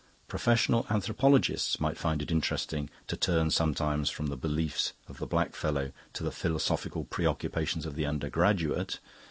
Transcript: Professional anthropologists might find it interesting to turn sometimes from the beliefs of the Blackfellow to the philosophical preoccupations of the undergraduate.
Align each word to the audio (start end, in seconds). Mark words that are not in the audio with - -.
Professional 0.27 0.87
anthropologists 0.89 1.79
might 1.79 1.95
find 1.95 2.23
it 2.23 2.31
interesting 2.31 2.89
to 3.05 3.15
turn 3.15 3.51
sometimes 3.51 4.09
from 4.09 4.25
the 4.25 4.35
beliefs 4.35 4.93
of 5.07 5.19
the 5.19 5.27
Blackfellow 5.27 5.91
to 6.13 6.23
the 6.23 6.31
philosophical 6.31 7.03
preoccupations 7.03 7.85
of 7.85 7.93
the 7.93 8.07
undergraduate. 8.07 8.97